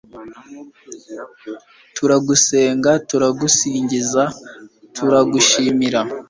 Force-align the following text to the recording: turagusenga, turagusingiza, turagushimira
turagusenga, 1.95 2.91
turagusingiza, 3.09 4.23
turagushimira 4.95 6.01